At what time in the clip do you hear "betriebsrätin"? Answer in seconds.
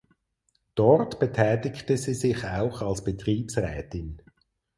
3.03-4.19